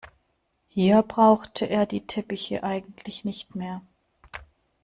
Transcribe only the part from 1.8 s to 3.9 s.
die Teppiche eigentlich nicht mehr.